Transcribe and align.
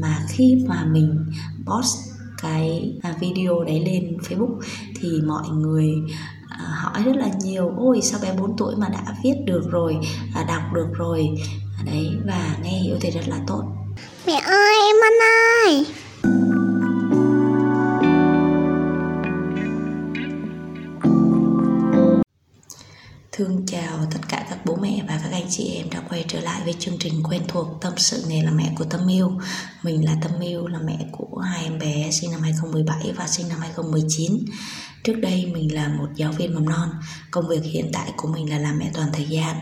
mà 0.00 0.18
khi 0.28 0.64
mà 0.68 0.84
mình 0.84 1.24
post 1.66 1.96
cái 2.42 2.92
à, 3.02 3.14
video 3.20 3.64
đấy 3.64 3.82
lên 3.86 4.16
Facebook 4.28 4.60
thì 5.00 5.08
mọi 5.26 5.48
người 5.48 5.88
à, 6.48 6.58
hỏi 6.58 7.02
rất 7.02 7.16
là 7.16 7.30
nhiều, 7.40 7.72
ôi, 7.76 8.00
sao 8.02 8.20
bé 8.22 8.34
4 8.38 8.56
tuổi 8.56 8.74
mà 8.76 8.88
đã 8.88 9.14
viết 9.24 9.34
được 9.46 9.70
rồi 9.70 9.96
à, 10.34 10.44
đọc 10.48 10.62
được 10.74 10.88
rồi? 10.92 11.28
Đấy, 11.86 12.08
và 12.26 12.56
nghe 12.62 12.78
hiểu 12.78 12.96
thì 13.00 13.10
rất 13.10 13.28
là 13.28 13.40
tốt. 13.46 13.62
Mẹ 14.26 14.40
ơi, 14.44 14.74
em 14.88 14.96
ăn 15.02 15.12
ơi! 15.66 15.86
Thương 23.40 23.66
chào 23.66 24.06
tất 24.10 24.20
cả 24.28 24.46
các 24.50 24.58
bố 24.64 24.76
mẹ 24.76 25.04
và 25.08 25.20
các 25.22 25.32
anh 25.32 25.46
chị 25.50 25.64
em 25.76 25.90
đã 25.90 26.02
quay 26.08 26.24
trở 26.28 26.40
lại 26.40 26.60
với 26.64 26.74
chương 26.78 26.98
trình 26.98 27.22
quen 27.30 27.42
thuộc 27.48 27.66
Tâm 27.80 27.92
sự 27.96 28.24
nghề 28.28 28.42
là 28.42 28.50
mẹ 28.50 28.72
của 28.78 28.84
Tâm 28.84 29.10
Yêu. 29.10 29.32
Mình 29.82 30.04
là 30.04 30.16
Tâm 30.22 30.40
Yêu 30.40 30.66
là 30.66 30.78
mẹ 30.84 31.06
của 31.12 31.38
hai 31.38 31.64
em 31.64 31.78
bé 31.78 32.10
sinh 32.10 32.30
năm 32.30 32.40
2017 32.40 33.12
và 33.16 33.26
sinh 33.26 33.48
năm 33.48 33.58
2019. 33.60 34.32
Trước 35.04 35.12
đây 35.12 35.46
mình 35.46 35.74
là 35.74 35.88
một 35.88 36.08
giáo 36.16 36.32
viên 36.32 36.54
mầm 36.54 36.68
non. 36.68 36.88
Công 37.30 37.48
việc 37.48 37.62
hiện 37.64 37.90
tại 37.92 38.12
của 38.16 38.28
mình 38.28 38.50
là 38.50 38.58
làm 38.58 38.78
mẹ 38.78 38.90
toàn 38.94 39.08
thời 39.12 39.26
gian, 39.26 39.56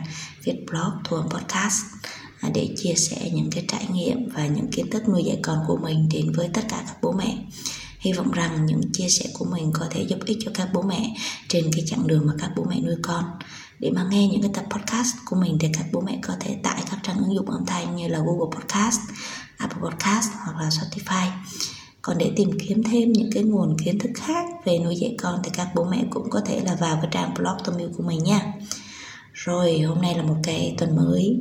viết 0.45 0.65
blog, 0.71 0.91
thu 1.05 1.17
âm 1.17 1.29
podcast 1.29 1.83
à, 2.41 2.51
để 2.55 2.69
chia 2.77 2.95
sẻ 2.95 3.31
những 3.35 3.51
cái 3.51 3.65
trải 3.69 3.87
nghiệm 3.93 4.29
và 4.35 4.47
những 4.47 4.69
kiến 4.73 4.91
thức 4.91 5.09
nuôi 5.09 5.25
dạy 5.25 5.39
con 5.43 5.59
của 5.67 5.77
mình 5.77 6.09
đến 6.13 6.33
với 6.33 6.49
tất 6.55 6.63
cả 6.69 6.83
các 6.87 6.97
bố 7.03 7.13
mẹ. 7.13 7.39
Hy 7.99 8.13
vọng 8.13 8.33
rằng 8.33 8.67
những 8.67 8.81
chia 8.93 9.09
sẻ 9.09 9.31
của 9.33 9.45
mình 9.45 9.71
có 9.75 9.87
thể 9.91 10.03
giúp 10.03 10.19
ích 10.25 10.39
cho 10.45 10.51
các 10.55 10.69
bố 10.73 10.83
mẹ 10.83 11.15
trên 11.49 11.71
cái 11.73 11.85
chặng 11.87 12.07
đường 12.07 12.27
mà 12.27 12.33
các 12.39 12.51
bố 12.57 12.65
mẹ 12.65 12.81
nuôi 12.81 12.97
con. 13.03 13.25
Để 13.79 13.91
mà 13.91 14.07
nghe 14.11 14.29
những 14.29 14.43
cái 14.43 14.51
tập 14.55 14.65
podcast 14.71 15.17
của 15.25 15.37
mình 15.37 15.57
thì 15.61 15.69
các 15.73 15.87
bố 15.93 16.01
mẹ 16.01 16.19
có 16.23 16.35
thể 16.41 16.57
tải 16.63 16.83
các 16.91 16.99
trang 17.03 17.19
ứng 17.19 17.35
dụng 17.35 17.51
âm 17.51 17.67
thanh 17.67 17.97
như 17.97 18.09
là 18.09 18.19
Google 18.19 18.59
Podcast, 18.59 19.01
Apple 19.57 19.81
Podcast 19.83 20.31
hoặc 20.45 20.63
là 20.63 20.69
Spotify. 20.69 21.31
Còn 22.03 22.19
để 22.19 22.33
tìm 22.37 22.51
kiếm 22.67 22.83
thêm 22.83 23.13
những 23.13 23.31
cái 23.35 23.43
nguồn 23.43 23.77
kiến 23.85 23.99
thức 23.99 24.11
khác 24.15 24.45
về 24.65 24.79
nuôi 24.79 24.97
dạy 24.97 25.17
con 25.19 25.41
thì 25.45 25.51
các 25.55 25.69
bố 25.75 25.85
mẹ 25.85 26.05
cũng 26.11 26.31
có 26.31 26.41
thể 26.47 26.61
là 26.65 26.75
vào 26.75 26.99
cái 27.03 27.11
trang 27.11 27.35
blog 27.35 27.57
Tâm 27.65 27.77
Yêu 27.79 27.91
của 27.97 28.03
mình 28.03 28.25
nha. 28.25 28.53
Rồi 29.45 29.79
hôm 29.79 30.01
nay 30.03 30.15
là 30.15 30.23
một 30.23 30.37
cái 30.43 30.75
tuần 30.79 30.97
mới 30.97 31.37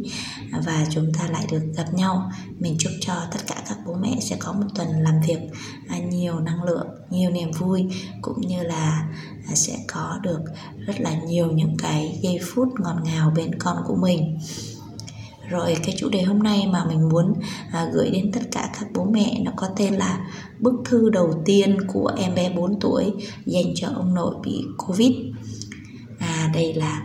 và 0.66 0.86
chúng 0.90 1.12
ta 1.14 1.28
lại 1.31 1.45
được 1.52 1.62
gặp 1.76 1.94
nhau. 1.94 2.31
Mình 2.59 2.76
chúc 2.80 2.92
cho 3.02 3.14
tất 3.31 3.39
cả 3.48 3.56
các 3.70 3.78
bố 3.86 3.94
mẹ 3.94 4.17
sẽ 4.22 4.36
có 4.39 4.54
một 4.54 4.66
tuần 4.76 4.88
làm 4.88 5.14
việc 5.28 5.39
à, 5.88 5.98
nhiều 5.98 6.39
năng 6.39 6.64
lượng, 6.64 6.88
nhiều 7.09 7.30
niềm 7.30 7.52
vui 7.52 7.86
cũng 8.22 8.42
như 8.48 8.64
là 8.64 9.09
à, 9.48 9.56
sẽ 9.56 9.78
có 9.88 10.20
được 10.23 10.39
rất 10.86 11.02
là 11.02 11.20
nhiều 11.28 11.52
những 11.52 11.78
cái 11.78 12.20
giây 12.22 12.39
phút 12.44 12.67
ngọt 12.80 12.95
ngào 13.04 13.34
bên 13.36 13.59
con 13.59 13.78
của 13.88 13.95
mình. 13.95 14.39
Rồi 15.50 15.78
cái 15.84 15.95
chủ 15.98 16.09
đề 16.09 16.22
hôm 16.22 16.44
nay 16.44 16.67
mà 16.67 16.86
mình 16.86 17.09
muốn 17.09 17.34
à, 17.72 17.89
gửi 17.94 18.09
đến 18.09 18.32
tất 18.32 18.42
cả 18.52 18.70
các 18.80 18.88
bố 18.94 19.06
mẹ 19.06 19.42
nó 19.45 19.52
có 19.56 19.67
tên 19.78 19.94
là 19.94 20.28
bức 20.59 20.73
thư 20.86 21.09
đầu 21.09 21.34
tiên 21.45 21.78
của 21.88 22.11
em 22.17 22.36
bé 22.36 22.50
4 22.50 22.80
tuổi 22.80 23.14
dành 23.45 23.73
cho 23.76 23.88
ông 23.95 24.14
nội 24.14 24.36
bị 24.44 24.66
Covid. 24.78 25.11
À 26.20 26.52
đây 26.54 26.73
là 26.73 27.02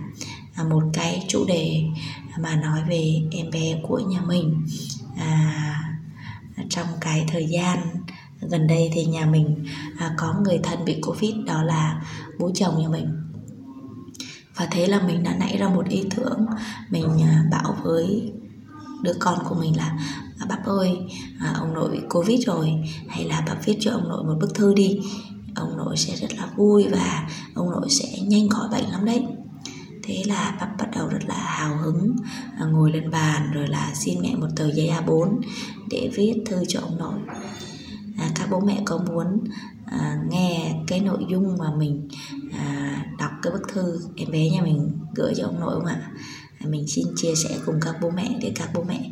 à, 0.55 0.65
một 0.65 0.83
cái 0.93 1.25
chủ 1.29 1.45
đề 1.45 1.83
mà 2.39 2.57
nói 2.57 2.81
về 2.89 3.23
em 3.31 3.51
bé 3.51 3.81
của 3.83 3.99
nhà 3.99 4.21
mình. 4.21 4.67
À, 5.17 5.79
trong 6.69 6.87
cái 7.01 7.25
thời 7.29 7.47
gian 7.47 7.79
gần 8.41 8.67
đây 8.67 8.91
thì 8.93 9.05
nhà 9.05 9.27
mình 9.27 9.65
à, 9.99 10.15
có 10.17 10.35
người 10.45 10.61
thân 10.63 10.85
bị 10.85 11.01
covid 11.03 11.35
đó 11.47 11.63
là 11.63 12.03
bố 12.39 12.51
chồng 12.55 12.83
nhà 12.83 12.89
mình. 12.89 13.07
Và 14.57 14.69
thế 14.71 14.87
là 14.87 15.01
mình 15.07 15.23
đã 15.23 15.35
nảy 15.35 15.57
ra 15.57 15.69
một 15.69 15.89
ý 15.89 16.05
tưởng 16.17 16.47
mình 16.91 17.23
à, 17.23 17.45
bảo 17.51 17.77
với 17.83 18.33
đứa 19.03 19.15
con 19.19 19.39
của 19.49 19.55
mình 19.55 19.77
là 19.77 19.99
à, 20.39 20.47
bác 20.49 20.65
ơi 20.65 20.99
à, 21.41 21.53
ông 21.59 21.75
nội 21.75 21.91
bị 21.91 21.99
covid 22.11 22.47
rồi 22.47 22.73
hay 23.09 23.25
là 23.25 23.41
bác 23.47 23.65
viết 23.65 23.77
cho 23.81 23.91
ông 23.91 24.09
nội 24.09 24.25
một 24.25 24.37
bức 24.41 24.55
thư 24.55 24.75
đi. 24.75 25.01
Ông 25.55 25.77
nội 25.77 25.97
sẽ 25.97 26.17
rất 26.17 26.35
là 26.35 26.47
vui 26.57 26.87
và 26.93 27.29
ông 27.55 27.71
nội 27.71 27.91
sẽ 27.91 28.19
nhanh 28.27 28.49
khỏi 28.49 28.69
bệnh 28.71 28.91
lắm 28.91 29.05
đấy 29.05 29.27
thế 30.03 30.23
là 30.27 30.57
bác 30.61 30.69
bắt 30.79 30.89
đầu 30.95 31.09
rất 31.09 31.25
là 31.27 31.35
hào 31.35 31.77
hứng 31.77 32.17
à, 32.59 32.67
ngồi 32.67 32.93
lên 32.93 33.11
bàn 33.11 33.51
rồi 33.53 33.67
là 33.69 33.91
xin 33.95 34.21
mẹ 34.23 34.35
một 34.35 34.49
tờ 34.57 34.73
giấy 34.73 34.91
A4 35.07 35.41
để 35.91 36.11
viết 36.15 36.43
thư 36.47 36.65
cho 36.69 36.81
ông 36.81 36.99
nội. 36.99 37.19
À, 38.19 38.31
các 38.35 38.49
bố 38.51 38.61
mẹ 38.61 38.83
có 38.85 38.99
muốn 38.99 39.45
à, 39.87 40.19
nghe 40.31 40.75
cái 40.87 41.01
nội 41.01 41.25
dung 41.31 41.57
mà 41.59 41.75
mình 41.77 42.09
à, 42.59 42.97
đọc 43.19 43.31
cái 43.43 43.53
bức 43.53 43.63
thư 43.73 44.01
em 44.17 44.31
bé 44.31 44.51
nhà 44.51 44.63
mình 44.63 44.99
gửi 45.15 45.33
cho 45.37 45.45
ông 45.45 45.61
nội 45.61 45.75
không 45.75 45.87
ạ? 45.87 46.11
À, 46.59 46.67
mình 46.69 46.89
xin 46.89 47.07
chia 47.17 47.35
sẻ 47.35 47.59
cùng 47.67 47.81
các 47.81 47.97
bố 48.01 48.11
mẹ 48.11 48.39
để 48.43 48.53
các 48.55 48.69
bố 48.75 48.83
mẹ 48.83 49.11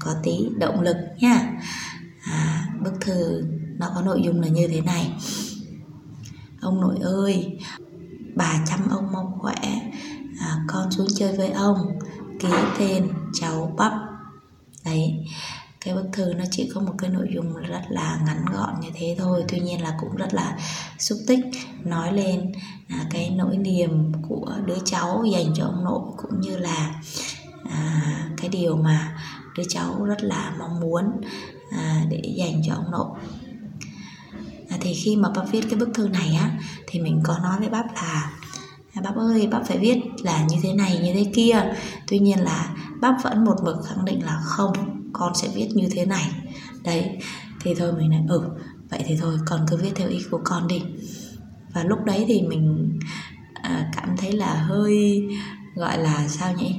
có 0.00 0.14
tí 0.22 0.32
động 0.58 0.80
lực 0.80 0.96
nha 1.18 1.62
à, 2.24 2.68
bức 2.84 3.00
thư 3.00 3.44
nó 3.78 3.90
có 3.94 4.02
nội 4.02 4.22
dung 4.24 4.40
là 4.40 4.48
như 4.48 4.68
thế 4.68 4.80
này. 4.80 5.12
Ông 6.60 6.80
nội 6.80 6.96
ơi 7.02 7.58
bà 8.34 8.64
chăm 8.66 8.88
ông 8.90 9.12
mong 9.12 9.38
khỏe 9.38 9.91
con 10.68 10.90
xuống 10.90 11.08
chơi 11.14 11.36
với 11.36 11.50
ông 11.50 11.98
ký 12.40 12.48
tên 12.78 13.08
cháu 13.40 13.74
bắp. 13.76 13.92
Đấy 14.84 15.24
cái 15.84 15.94
bức 15.94 16.06
thư 16.12 16.34
nó 16.34 16.44
chỉ 16.50 16.70
có 16.74 16.80
một 16.80 16.92
cái 16.98 17.10
nội 17.10 17.28
dung 17.34 17.54
rất 17.54 17.82
là 17.88 18.20
ngắn 18.26 18.44
gọn 18.52 18.80
như 18.80 18.88
thế 18.94 19.16
thôi 19.18 19.44
tuy 19.48 19.60
nhiên 19.60 19.82
là 19.82 19.94
cũng 20.00 20.16
rất 20.16 20.34
là 20.34 20.58
xúc 20.98 21.18
tích. 21.26 21.44
Nói 21.84 22.12
lên 22.12 22.52
à, 22.88 23.06
cái 23.10 23.30
nỗi 23.30 23.56
niềm 23.56 24.12
của 24.28 24.52
đứa 24.66 24.78
cháu 24.84 25.24
dành 25.32 25.54
cho 25.54 25.64
ông 25.64 25.84
nội 25.84 26.02
cũng 26.16 26.40
như 26.40 26.56
là 26.56 26.94
à, 27.70 28.02
cái 28.36 28.48
điều 28.48 28.76
mà 28.76 29.18
đứa 29.56 29.64
cháu 29.68 30.04
rất 30.04 30.22
là 30.22 30.52
mong 30.58 30.80
muốn 30.80 31.20
à, 31.70 32.04
để 32.08 32.22
dành 32.36 32.62
cho 32.66 32.74
ông 32.74 32.90
nội. 32.90 33.08
À, 34.68 34.76
thì 34.80 34.94
khi 34.94 35.16
mà 35.16 35.28
bắp 35.28 35.50
viết 35.50 35.62
cái 35.70 35.78
bức 35.78 35.88
thư 35.94 36.08
này 36.08 36.34
á 36.40 36.50
thì 36.86 37.00
mình 37.00 37.20
có 37.24 37.38
nói 37.38 37.58
với 37.58 37.68
bắp 37.68 37.86
là 37.94 38.32
À, 38.94 39.02
bác 39.02 39.16
ơi 39.16 39.46
bác 39.46 39.60
phải 39.66 39.78
viết 39.78 40.00
là 40.22 40.46
như 40.50 40.56
thế 40.62 40.72
này 40.72 41.00
như 41.02 41.12
thế 41.14 41.30
kia. 41.34 41.74
Tuy 42.06 42.18
nhiên 42.18 42.38
là 42.38 42.76
bác 43.00 43.22
vẫn 43.22 43.44
một 43.44 43.56
mực 43.64 43.76
khẳng 43.86 44.04
định 44.04 44.24
là 44.24 44.40
không 44.44 44.72
con 45.12 45.32
sẽ 45.34 45.48
viết 45.54 45.68
như 45.74 45.88
thế 45.90 46.06
này. 46.06 46.30
Đấy 46.84 47.18
thì 47.60 47.74
thôi 47.74 47.92
mình 47.92 48.10
lại 48.10 48.22
ừ 48.28 48.42
vậy 48.90 49.02
thì 49.06 49.16
thôi 49.20 49.38
con 49.46 49.66
cứ 49.68 49.76
viết 49.76 49.92
theo 49.94 50.08
ý 50.08 50.18
của 50.30 50.40
con 50.44 50.68
đi. 50.68 50.82
Và 51.74 51.84
lúc 51.84 52.04
đấy 52.04 52.24
thì 52.28 52.42
mình 52.42 52.98
à, 53.54 53.90
cảm 53.96 54.16
thấy 54.16 54.32
là 54.32 54.54
hơi 54.54 55.26
gọi 55.74 55.98
là 55.98 56.28
sao 56.28 56.54
nhỉ? 56.54 56.74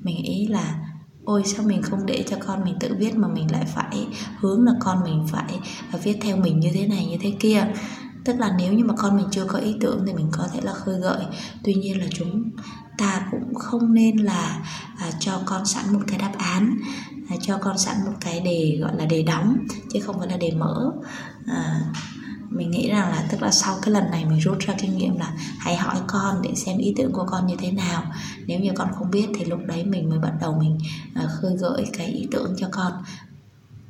Mình 0.00 0.22
nghĩ 0.22 0.46
là 0.46 0.78
ôi 1.24 1.42
sao 1.46 1.66
mình 1.66 1.82
không 1.82 2.06
để 2.06 2.24
cho 2.30 2.36
con 2.46 2.64
mình 2.64 2.74
tự 2.80 2.94
viết 2.98 3.16
mà 3.16 3.28
mình 3.28 3.50
lại 3.50 3.64
phải 3.74 4.06
hướng 4.38 4.64
là 4.64 4.72
con 4.80 5.04
mình 5.04 5.26
phải 5.32 5.60
viết 6.02 6.18
theo 6.20 6.36
mình 6.36 6.60
như 6.60 6.70
thế 6.74 6.86
này 6.86 7.06
như 7.06 7.16
thế 7.20 7.32
kia 7.40 7.66
tức 8.24 8.38
là 8.38 8.54
nếu 8.58 8.72
như 8.72 8.84
mà 8.84 8.94
con 8.96 9.16
mình 9.16 9.26
chưa 9.30 9.44
có 9.44 9.58
ý 9.58 9.76
tưởng 9.80 10.02
thì 10.06 10.12
mình 10.12 10.28
có 10.32 10.48
thể 10.52 10.60
là 10.62 10.72
khơi 10.72 11.00
gợi. 11.00 11.24
Tuy 11.64 11.74
nhiên 11.74 12.00
là 12.00 12.06
chúng 12.14 12.50
ta 12.98 13.26
cũng 13.30 13.54
không 13.54 13.94
nên 13.94 14.16
là 14.16 14.62
à, 14.98 15.10
cho 15.20 15.40
con 15.44 15.66
sẵn 15.66 15.92
một 15.92 16.00
cái 16.06 16.18
đáp 16.18 16.32
án 16.38 16.76
à, 17.28 17.36
cho 17.42 17.58
con 17.58 17.78
sẵn 17.78 17.96
một 18.04 18.12
cái 18.20 18.40
đề 18.40 18.78
gọi 18.80 18.96
là 18.96 19.04
đề 19.04 19.22
đóng 19.22 19.56
chứ 19.92 20.00
không 20.00 20.18
phải 20.18 20.28
là 20.28 20.36
đề 20.36 20.50
mở. 20.50 20.92
À, 21.46 21.80
mình 22.50 22.70
nghĩ 22.70 22.90
rằng 22.90 23.10
là 23.10 23.26
tức 23.30 23.42
là 23.42 23.50
sau 23.50 23.76
cái 23.82 23.92
lần 23.92 24.10
này 24.10 24.24
mình 24.24 24.38
rút 24.38 24.58
ra 24.58 24.74
kinh 24.78 24.96
nghiệm 24.96 25.18
là 25.18 25.32
hãy 25.58 25.76
hỏi 25.76 25.96
con 26.06 26.42
để 26.42 26.54
xem 26.54 26.78
ý 26.78 26.94
tưởng 26.96 27.12
của 27.12 27.24
con 27.26 27.46
như 27.46 27.56
thế 27.58 27.72
nào. 27.72 28.02
Nếu 28.46 28.60
như 28.60 28.70
con 28.74 28.88
không 28.98 29.10
biết 29.10 29.26
thì 29.34 29.44
lúc 29.44 29.60
đấy 29.66 29.84
mình 29.84 30.10
mới 30.10 30.18
bắt 30.18 30.32
đầu 30.40 30.56
mình 30.58 30.78
à, 31.14 31.22
khơi 31.40 31.56
gợi 31.58 31.86
cái 31.98 32.06
ý 32.06 32.26
tưởng 32.32 32.54
cho 32.58 32.68
con 32.70 32.92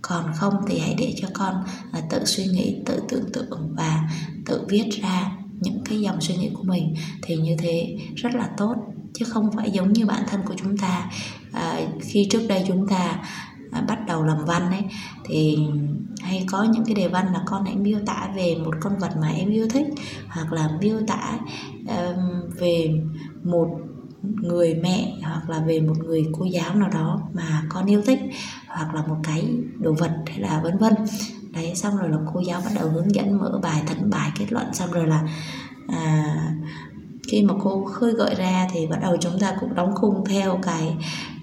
còn 0.09 0.33
không 0.35 0.55
thì 0.69 0.79
hãy 0.79 0.95
để 0.99 1.15
cho 1.17 1.29
con 1.35 1.55
à, 1.93 2.01
tự 2.11 2.25
suy 2.25 2.45
nghĩ 2.45 2.83
tự 2.87 3.03
tưởng 3.09 3.33
tượng 3.33 3.75
và 3.77 4.11
tự 4.47 4.67
viết 4.69 4.89
ra 5.03 5.33
những 5.61 5.85
cái 5.85 6.01
dòng 6.01 6.21
suy 6.21 6.37
nghĩ 6.37 6.51
của 6.55 6.63
mình. 6.63 6.95
Thì 7.23 7.37
như 7.37 7.57
thế 7.59 7.97
rất 8.17 8.35
là 8.35 8.51
tốt 8.57 8.75
chứ 9.15 9.25
không 9.25 9.51
phải 9.57 9.71
giống 9.71 9.93
như 9.93 10.07
bản 10.07 10.23
thân 10.27 10.41
của 10.45 10.55
chúng 10.57 10.77
ta. 10.77 11.11
À, 11.53 11.81
khi 12.01 12.27
trước 12.31 12.43
đây 12.49 12.65
chúng 12.69 12.89
ta 12.89 13.23
à, 13.71 13.85
bắt 13.89 13.99
đầu 14.07 14.25
làm 14.25 14.45
văn 14.45 14.71
ấy 14.71 14.83
thì 15.25 15.59
hay 16.21 16.45
có 16.51 16.63
những 16.63 16.85
cái 16.85 16.95
đề 16.95 17.09
văn 17.09 17.27
là 17.33 17.43
con 17.47 17.65
hãy 17.65 17.77
miêu 17.77 17.99
tả 18.07 18.29
về 18.37 18.57
một 18.65 18.75
con 18.81 18.99
vật 18.99 19.11
mà 19.21 19.29
em 19.29 19.51
yêu 19.51 19.69
thích 19.71 19.87
hoặc 20.29 20.53
là 20.53 20.71
miêu 20.81 21.01
tả 21.07 21.39
um, 21.89 22.51
về 22.59 23.01
một 23.43 23.69
người 24.23 24.75
mẹ 24.75 25.13
hoặc 25.23 25.51
là 25.51 25.61
về 25.61 25.81
một 25.81 25.99
người 25.99 26.27
cô 26.33 26.45
giáo 26.45 26.75
nào 26.75 26.89
đó 26.89 27.21
mà 27.35 27.63
con 27.69 27.87
yêu 27.87 28.03
thích 28.07 28.19
hoặc 28.77 28.95
là 28.95 29.03
một 29.07 29.17
cái 29.23 29.55
đồ 29.79 29.93
vật 29.99 30.13
hay 30.27 30.39
là 30.39 30.61
vân 30.65 30.79
vân. 30.79 30.95
Đấy 31.53 31.73
xong 31.75 31.97
rồi 31.97 32.09
là 32.09 32.19
cô 32.35 32.41
giáo 32.41 32.61
bắt 32.65 32.71
đầu 32.75 32.89
hướng 32.89 33.15
dẫn 33.15 33.39
mở 33.39 33.61
bài 33.63 33.83
thận 33.87 34.11
bài 34.11 34.31
kết 34.39 34.47
luận. 34.53 34.75
Xong 34.75 34.93
rồi 34.93 35.07
là 35.07 35.29
à, 35.89 36.37
khi 37.29 37.43
mà 37.43 37.55
cô 37.63 37.85
khơi 37.85 38.13
gợi 38.13 38.35
ra 38.35 38.69
thì 38.73 38.87
bắt 38.87 38.99
đầu 39.03 39.17
chúng 39.21 39.39
ta 39.41 39.57
cũng 39.61 39.75
đóng 39.75 39.95
khung 39.95 40.25
theo 40.25 40.59
cái 40.63 40.97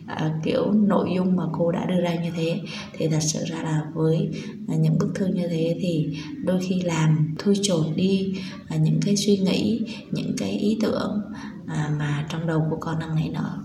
à, 0.08 0.40
kiểu 0.44 0.72
nội 0.72 1.10
dung 1.16 1.36
mà 1.36 1.44
cô 1.52 1.72
đã 1.72 1.86
đưa 1.86 2.02
ra 2.02 2.16
như 2.16 2.30
thế. 2.36 2.62
Thì 2.94 3.08
thật 3.08 3.20
sự 3.22 3.40
ra 3.46 3.64
là 3.64 3.84
với 3.94 4.32
à, 4.68 4.76
những 4.76 4.98
bức 5.00 5.12
thư 5.16 5.26
như 5.26 5.48
thế 5.48 5.78
thì 5.82 6.18
đôi 6.44 6.60
khi 6.62 6.82
làm 6.82 7.36
thui 7.40 7.56
chột 7.62 7.86
đi 7.96 8.34
à, 8.70 8.78
những 8.78 9.00
cái 9.06 9.16
suy 9.16 9.38
nghĩ 9.38 9.82
những 10.12 10.36
cái 10.38 10.50
ý 10.50 10.78
tưởng 10.82 11.22
à, 11.68 11.90
mà 12.00 12.26
trong 12.30 12.48
đầu 12.48 12.66
của 12.70 12.78
con 12.80 13.00
đang 13.00 13.16
nảy 13.16 13.30
nở. 13.30 13.58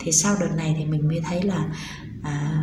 Thì 0.00 0.12
sau 0.12 0.36
đợt 0.40 0.50
này 0.56 0.74
thì 0.78 0.84
mình 0.84 1.08
mới 1.08 1.20
thấy 1.24 1.42
là 1.42 1.68
à, 2.22 2.59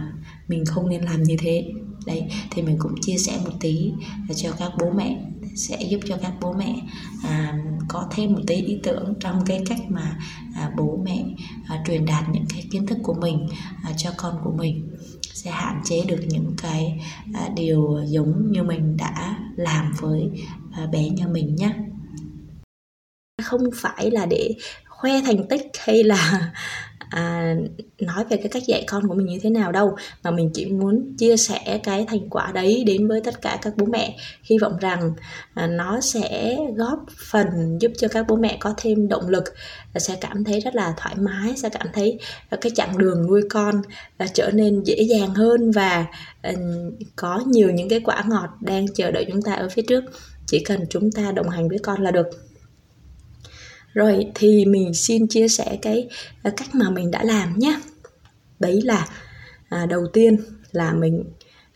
mình 0.48 0.66
không 0.66 0.90
nên 0.90 1.02
làm 1.02 1.24
như 1.24 1.36
thế. 1.40 1.66
Đấy 2.06 2.24
thì 2.52 2.62
mình 2.62 2.78
cũng 2.80 2.96
chia 3.02 3.18
sẻ 3.18 3.40
một 3.46 3.52
tí 3.60 3.92
cho 4.36 4.52
các 4.60 4.72
bố 4.80 4.92
mẹ 4.96 5.20
sẽ 5.56 5.82
giúp 5.82 6.00
cho 6.08 6.18
các 6.22 6.34
bố 6.42 6.54
mẹ 6.54 6.76
à, 7.24 7.60
có 7.88 8.08
thêm 8.12 8.34
một 8.34 8.42
tí 8.48 8.56
ý 8.56 8.80
tưởng 8.84 9.14
trong 9.20 9.46
cái 9.46 9.62
cách 9.70 9.80
mà 9.90 10.20
à, 10.56 10.72
bố 10.78 11.02
mẹ 11.06 11.24
à, 11.68 11.84
truyền 11.88 12.06
đạt 12.06 12.24
những 12.34 12.46
cái 12.50 12.68
kiến 12.72 12.86
thức 12.86 12.98
của 13.04 13.14
mình 13.14 13.48
à, 13.84 13.92
cho 13.98 14.12
con 14.18 14.40
của 14.44 14.52
mình. 14.52 14.90
Sẽ 15.34 15.52
hạn 15.52 15.82
chế 15.86 16.04
được 16.08 16.24
những 16.28 16.54
cái 16.62 17.02
à, 17.34 17.50
điều 17.56 18.04
giống 18.06 18.52
như 18.52 18.64
mình 18.64 18.98
đã 18.98 19.38
làm 19.56 19.92
với 20.00 20.30
à, 20.72 20.86
bé 20.86 21.10
nhà 21.10 21.28
mình 21.28 21.56
nhé 21.56 21.74
không 23.44 23.62
phải 23.76 24.12
là 24.12 24.26
để 24.26 24.56
khoe 24.86 25.22
thành 25.22 25.48
tích 25.50 25.72
hay 25.80 26.04
là 26.04 26.52
à, 27.10 27.56
nói 28.00 28.26
về 28.30 28.38
cái 28.38 28.48
cách 28.48 28.64
dạy 28.68 28.84
con 28.88 29.08
của 29.08 29.14
mình 29.14 29.26
như 29.26 29.40
thế 29.42 29.50
nào 29.50 29.72
đâu 29.72 29.96
mà 30.24 30.32
mình 30.32 30.50
chỉ 30.54 30.66
muốn 30.66 31.16
chia 31.18 31.38
sẻ 31.38 31.80
cái 31.84 32.06
thành 32.08 32.30
quả 32.30 32.52
đấy 32.54 32.84
đến 32.88 33.08
với 33.08 33.22
tất 33.22 33.42
cả 33.42 33.60
các 33.62 33.74
bố 33.78 33.86
mẹ. 33.86 34.18
Hy 34.44 34.58
vọng 34.58 34.78
rằng 34.80 35.12
à, 35.54 35.68
nó 35.68 36.02
sẽ 36.02 36.58
góp 36.76 37.06
phần 37.32 37.78
giúp 37.82 37.92
cho 37.98 38.08
các 38.08 38.26
bố 38.28 38.36
mẹ 38.36 38.58
có 38.60 38.74
thêm 38.78 39.08
động 39.08 39.30
lực 39.30 39.44
à, 39.94 40.00
sẽ 40.00 40.16
cảm 40.22 40.44
thấy 40.44 40.60
rất 40.60 40.76
là 40.76 40.94
thoải 40.98 41.16
mái 41.16 41.58
sẽ 41.58 41.70
cảm 41.70 41.88
thấy 41.94 42.20
cái 42.62 42.72
chặng 42.76 42.98
đường 42.98 43.28
nuôi 43.28 43.42
con 43.50 43.82
là 44.20 44.28
trở 44.34 44.52
nên 44.54 44.84
dễ 44.84 44.96
dàng 45.02 45.34
hơn 45.34 45.72
và 45.72 46.06
à, 46.42 46.52
có 47.16 47.44
nhiều 47.48 47.72
những 47.72 47.90
cái 47.90 48.00
quả 48.00 48.24
ngọt 48.28 48.50
đang 48.62 48.86
chờ 48.94 49.12
đợi 49.12 49.26
chúng 49.32 49.42
ta 49.42 49.54
ở 49.54 49.70
phía 49.70 49.82
trước. 49.82 50.04
Chỉ 50.46 50.60
cần 50.60 50.86
chúng 50.90 51.12
ta 51.12 51.32
đồng 51.32 51.50
hành 51.50 51.70
với 51.70 51.80
con 51.80 52.02
là 52.02 52.12
được 52.12 52.28
rồi 53.94 54.26
thì 54.36 54.66
mình 54.66 54.94
xin 54.94 55.28
chia 55.28 55.48
sẻ 55.48 55.78
cái 55.82 56.08
à, 56.44 56.52
cách 56.58 56.76
mà 56.76 56.90
mình 56.90 57.12
đã 57.12 57.24
làm 57.24 57.60
nhé. 57.60 57.80
Đấy 58.60 58.82
là 58.84 59.08
à, 59.70 59.86
đầu 59.86 60.08
tiên 60.14 60.38
là 60.72 60.94
mình 60.94 61.24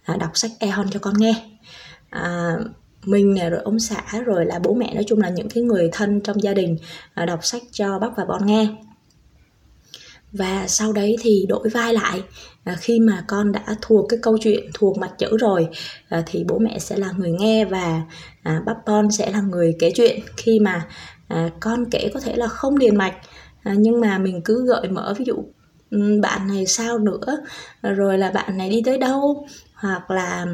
à, 0.03 0.17
đọc 0.17 0.31
sách 0.33 0.51
Ehon 0.59 0.89
cho 0.89 0.99
con 0.99 1.13
nghe. 1.17 1.33
À, 2.09 2.51
mình 3.05 3.35
rồi 3.51 3.61
ông 3.63 3.79
xã 3.79 4.03
rồi 4.25 4.45
là 4.45 4.59
bố 4.59 4.73
mẹ 4.73 4.93
nói 4.93 5.03
chung 5.07 5.21
là 5.21 5.29
những 5.29 5.49
cái 5.49 5.63
người 5.63 5.89
thân 5.91 6.21
trong 6.21 6.43
gia 6.43 6.53
đình 6.53 6.77
à, 7.13 7.25
đọc 7.25 7.45
sách 7.45 7.61
cho 7.71 7.99
bác 7.99 8.09
và 8.17 8.25
con 8.27 8.45
nghe. 8.45 8.67
Và 10.31 10.67
sau 10.67 10.93
đấy 10.93 11.15
thì 11.21 11.45
đổi 11.49 11.69
vai 11.69 11.93
lại 11.93 12.21
à, 12.63 12.75
khi 12.79 12.99
mà 12.99 13.23
con 13.27 13.51
đã 13.51 13.65
thuộc 13.81 14.05
cái 14.09 14.19
câu 14.21 14.37
chuyện 14.37 14.69
thuộc 14.73 14.97
mặt 14.97 15.11
chữ 15.17 15.37
rồi 15.37 15.67
à, 16.09 16.23
thì 16.25 16.43
bố 16.47 16.59
mẹ 16.59 16.79
sẽ 16.79 16.97
là 16.97 17.11
người 17.17 17.31
nghe 17.31 17.65
và 17.65 18.01
à, 18.43 18.61
bác 18.65 18.75
con 18.85 19.11
sẽ 19.11 19.31
là 19.31 19.41
người 19.41 19.75
kể 19.79 19.91
chuyện. 19.95 20.19
Khi 20.37 20.59
mà 20.59 20.87
à, 21.33 21.49
con 21.59 21.85
kể 21.91 22.11
có 22.13 22.19
thể 22.19 22.35
là 22.35 22.47
không 22.47 22.77
liền 22.77 22.95
mạch. 22.95 23.13
À, 23.63 23.73
nhưng 23.77 24.01
mà 24.01 24.17
mình 24.17 24.41
cứ 24.45 24.65
gợi 24.67 24.87
mở 24.89 25.13
ví 25.17 25.25
dụ 25.25 25.35
ừ, 25.91 26.19
bạn 26.21 26.47
này 26.47 26.65
sao 26.65 26.97
nữa 26.97 27.37
rồi 27.81 28.17
là 28.17 28.31
bạn 28.31 28.57
này 28.57 28.69
đi 28.69 28.81
tới 28.85 28.97
đâu 28.97 29.45
hoặc 29.73 30.11
là 30.11 30.45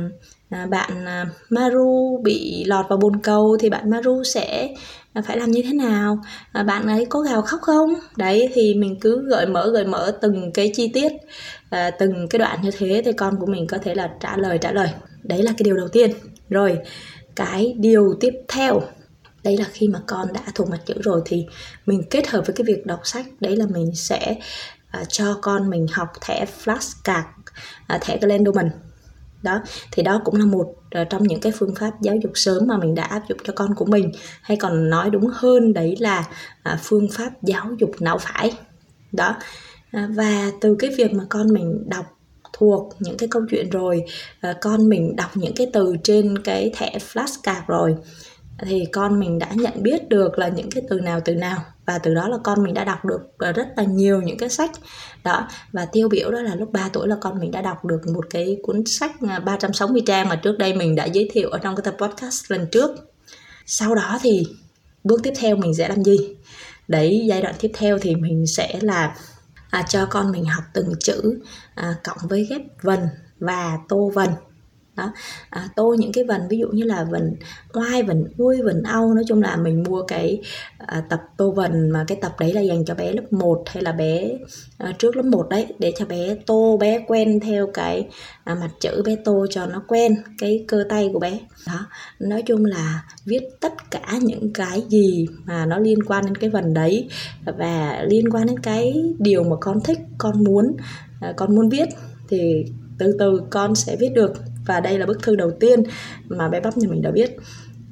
à, 0.49 0.65
bạn 0.65 1.05
à, 1.05 1.25
Maru 1.49 2.21
bị 2.23 2.63
lọt 2.67 2.85
vào 2.89 2.97
bồn 2.97 3.21
cầu 3.21 3.57
thì 3.59 3.69
bạn 3.69 3.89
Maru 3.89 4.23
sẽ 4.23 4.69
à, 5.13 5.21
phải 5.21 5.37
làm 5.37 5.51
như 5.51 5.61
thế 5.65 5.73
nào? 5.73 6.19
À, 6.51 6.63
bạn 6.63 6.87
ấy 6.87 7.05
có 7.05 7.19
gào 7.19 7.41
khóc 7.41 7.59
không? 7.61 7.93
Đấy 8.17 8.49
thì 8.53 8.73
mình 8.73 8.97
cứ 9.01 9.25
gợi 9.29 9.45
mở 9.45 9.69
gợi 9.73 9.85
mở 9.85 10.17
từng 10.21 10.51
cái 10.53 10.71
chi 10.75 10.91
tiết 10.93 11.11
à, 11.69 11.91
từng 11.91 12.27
cái 12.29 12.39
đoạn 12.39 12.59
như 12.61 12.71
thế 12.77 13.01
thì 13.05 13.11
con 13.13 13.39
của 13.39 13.45
mình 13.45 13.67
có 13.67 13.77
thể 13.77 13.95
là 13.95 14.09
trả 14.19 14.37
lời 14.37 14.57
trả 14.57 14.71
lời. 14.71 14.89
Đấy 15.23 15.43
là 15.43 15.51
cái 15.51 15.63
điều 15.63 15.75
đầu 15.77 15.87
tiên. 15.87 16.11
Rồi 16.49 16.77
cái 17.35 17.75
điều 17.79 18.13
tiếp 18.19 18.31
theo 18.47 18.81
đấy 19.47 19.57
là 19.57 19.65
khi 19.71 19.87
mà 19.87 19.99
con 20.07 20.33
đã 20.33 20.41
thuộc 20.55 20.69
mặt 20.69 20.79
chữ 20.85 20.93
rồi 21.03 21.21
thì 21.25 21.45
mình 21.85 22.03
kết 22.09 22.27
hợp 22.27 22.45
với 22.45 22.55
cái 22.55 22.65
việc 22.65 22.85
đọc 22.85 22.99
sách. 23.03 23.25
Đấy 23.39 23.55
là 23.55 23.65
mình 23.65 23.95
sẽ 23.95 24.35
uh, 25.01 25.07
cho 25.09 25.39
con 25.41 25.69
mình 25.69 25.87
học 25.91 26.07
thẻ 26.21 26.45
flashcard 26.63 27.23
uh, 27.95 28.01
thẻ 28.01 28.17
Glendoman 28.21 28.69
đó 29.43 29.61
thì 29.91 30.03
đó 30.03 30.21
cũng 30.25 30.35
là 30.35 30.45
một 30.45 30.67
uh, 31.01 31.09
trong 31.09 31.23
những 31.23 31.39
cái 31.39 31.51
phương 31.51 31.75
pháp 31.75 32.01
giáo 32.01 32.15
dục 32.23 32.31
sớm 32.35 32.67
mà 32.67 32.77
mình 32.77 32.95
đã 32.95 33.03
áp 33.03 33.21
dụng 33.29 33.37
cho 33.43 33.53
con 33.55 33.75
của 33.75 33.85
mình. 33.85 34.11
Hay 34.41 34.57
còn 34.57 34.89
nói 34.89 35.09
đúng 35.09 35.29
hơn 35.33 35.73
đấy 35.73 35.95
là 35.99 36.19
uh, 36.73 36.79
phương 36.83 37.07
pháp 37.11 37.43
giáo 37.43 37.71
dục 37.79 37.91
não 37.99 38.17
phải. 38.17 38.51
Đó 39.11 39.35
uh, 39.97 40.09
và 40.15 40.51
từ 40.61 40.75
cái 40.79 40.89
việc 40.97 41.13
mà 41.13 41.23
con 41.29 41.53
mình 41.53 41.89
đọc 41.89 42.05
thuộc 42.53 42.95
những 42.99 43.17
cái 43.17 43.29
câu 43.31 43.41
chuyện 43.49 43.69
rồi 43.69 44.03
uh, 44.49 44.57
con 44.61 44.89
mình 44.89 45.15
đọc 45.15 45.37
những 45.37 45.53
cái 45.55 45.67
từ 45.73 45.95
trên 46.03 46.37
cái 46.43 46.71
thẻ 46.75 46.97
flashcard 47.13 47.61
rồi 47.67 47.95
thì 48.59 48.85
con 48.93 49.19
mình 49.19 49.39
đã 49.39 49.49
nhận 49.53 49.83
biết 49.83 50.09
được 50.09 50.39
là 50.39 50.47
những 50.47 50.69
cái 50.71 50.83
từ 50.89 50.99
nào 50.99 51.19
từ 51.25 51.35
nào. 51.35 51.63
Và 51.85 51.97
từ 51.97 52.13
đó 52.13 52.27
là 52.27 52.37
con 52.43 52.63
mình 52.63 52.73
đã 52.73 52.83
đọc 52.83 53.05
được 53.05 53.19
ờ, 53.37 53.51
rất 53.51 53.67
là 53.77 53.83
nhiều 53.83 54.21
những 54.21 54.37
cái 54.37 54.49
sách. 54.49 54.71
Đó 55.23 55.47
và 55.71 55.85
tiêu 55.85 56.09
biểu 56.09 56.31
đó 56.31 56.41
là 56.41 56.55
lúc 56.55 56.71
3 56.71 56.89
tuổi 56.93 57.07
là 57.07 57.15
con 57.21 57.39
mình 57.39 57.51
đã 57.51 57.61
đọc 57.61 57.85
được 57.85 58.01
một 58.13 58.25
cái 58.29 58.57
cuốn 58.63 58.83
sách 58.85 59.11
ờ, 59.29 59.39
360 59.39 60.01
trang 60.05 60.29
mà 60.29 60.35
trước 60.35 60.57
đây 60.57 60.73
mình 60.73 60.95
đã 60.95 61.05
giới 61.05 61.29
thiệu 61.31 61.49
ở 61.49 61.59
trong 61.59 61.75
cái 61.75 61.83
tập 61.83 61.95
podcast 61.99 62.51
lần 62.51 62.67
trước. 62.71 62.91
Sau 63.65 63.95
đó 63.95 64.19
thì 64.21 64.43
bước 65.03 65.23
tiếp 65.23 65.33
theo 65.39 65.55
mình 65.55 65.73
sẽ 65.73 65.89
làm 65.89 66.03
gì? 66.03 66.17
Đấy 66.87 67.25
giai 67.29 67.41
đoạn 67.41 67.55
tiếp 67.59 67.71
theo 67.73 67.97
thì 68.01 68.15
mình 68.15 68.47
sẽ 68.47 68.79
là 68.81 69.15
à, 69.69 69.83
cho 69.89 70.05
con 70.05 70.31
mình 70.31 70.45
học 70.45 70.63
từng 70.73 70.93
chữ 70.99 71.39
à, 71.75 71.95
cộng 72.03 72.17
với 72.29 72.47
ghép 72.49 72.61
vần 72.81 72.99
và 73.39 73.77
tô 73.89 74.11
vần 74.13 74.29
đó. 74.97 75.11
À, 75.49 75.69
tô 75.75 75.95
những 75.99 76.11
cái 76.11 76.23
vần 76.23 76.41
ví 76.49 76.57
dụ 76.57 76.67
như 76.67 76.83
là 76.83 77.03
vần 77.03 77.35
oai 77.73 78.03
vần 78.03 78.23
ui 78.37 78.61
vần 78.61 78.83
au 78.83 79.13
nói 79.13 79.23
chung 79.27 79.41
là 79.41 79.55
mình 79.55 79.83
mua 79.89 80.03
cái 80.03 80.41
à, 80.77 81.03
tập 81.09 81.21
tô 81.37 81.51
vần 81.51 81.89
mà 81.89 82.05
cái 82.07 82.17
tập 82.21 82.35
đấy 82.39 82.53
là 82.53 82.61
dành 82.61 82.85
cho 82.85 82.95
bé 82.95 83.11
lớp 83.11 83.33
1 83.33 83.63
hay 83.67 83.83
là 83.83 83.91
bé 83.91 84.37
à, 84.77 84.93
trước 84.99 85.15
lớp 85.15 85.25
1 85.25 85.49
đấy 85.49 85.67
để 85.79 85.93
cho 85.97 86.05
bé 86.05 86.35
tô 86.45 86.77
bé 86.77 87.05
quen 87.07 87.39
theo 87.39 87.67
cái 87.73 88.07
à, 88.43 88.55
mặt 88.55 88.69
chữ 88.79 89.03
bé 89.05 89.15
tô 89.25 89.45
cho 89.49 89.65
nó 89.65 89.83
quen 89.87 90.15
cái 90.37 90.65
cơ 90.67 90.83
tay 90.89 91.09
của 91.13 91.19
bé. 91.19 91.39
Đó. 91.67 91.85
Nói 92.19 92.41
chung 92.41 92.65
là 92.65 93.03
viết 93.25 93.41
tất 93.59 93.91
cả 93.91 94.13
những 94.21 94.53
cái 94.53 94.83
gì 94.89 95.27
mà 95.45 95.65
nó 95.65 95.77
liên 95.77 96.03
quan 96.03 96.25
đến 96.25 96.35
cái 96.35 96.49
vần 96.49 96.73
đấy 96.73 97.09
và 97.57 98.03
liên 98.07 98.29
quan 98.29 98.47
đến 98.47 98.59
cái 98.59 99.13
điều 99.19 99.43
mà 99.43 99.55
con 99.61 99.79
thích 99.83 99.99
con 100.17 100.43
muốn 100.43 100.75
à, 101.21 101.33
con 101.37 101.55
muốn 101.55 101.69
viết 101.69 101.87
thì 102.29 102.65
từ 102.99 103.15
từ 103.19 103.41
con 103.49 103.75
sẽ 103.75 103.95
viết 103.99 104.09
được 104.15 104.33
và 104.67 104.79
đây 104.79 104.99
là 104.99 105.05
bức 105.05 105.23
thư 105.23 105.35
đầu 105.35 105.51
tiên 105.59 105.83
mà 106.27 106.49
bé 106.49 106.59
bắp 106.59 106.77
nhà 106.77 106.89
mình 106.89 107.01
đã 107.01 107.11
viết. 107.11 107.37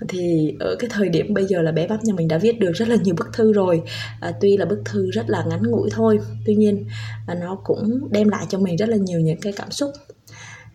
Thì 0.09 0.53
ở 0.59 0.75
cái 0.79 0.89
thời 0.93 1.09
điểm 1.09 1.33
bây 1.33 1.45
giờ 1.45 1.61
là 1.61 1.71
bé 1.71 1.87
bắp 1.87 2.03
nhà 2.03 2.13
mình 2.13 2.27
đã 2.27 2.37
viết 2.37 2.59
được 2.59 2.71
rất 2.71 2.87
là 2.87 2.95
nhiều 3.03 3.15
bức 3.17 3.33
thư 3.33 3.53
rồi. 3.53 3.81
À, 4.21 4.31
tuy 4.41 4.57
là 4.57 4.65
bức 4.65 4.81
thư 4.85 5.11
rất 5.11 5.29
là 5.29 5.45
ngắn 5.49 5.63
ngủi 5.63 5.89
thôi 5.91 6.19
tuy 6.45 6.55
nhiên 6.55 6.85
à, 7.27 7.35
nó 7.35 7.57
cũng 7.63 7.99
đem 8.11 8.29
lại 8.29 8.45
cho 8.49 8.59
mình 8.59 8.75
rất 8.75 8.89
là 8.89 8.97
nhiều 8.97 9.19
những 9.19 9.39
cái 9.41 9.53
cảm 9.53 9.71
xúc. 9.71 9.91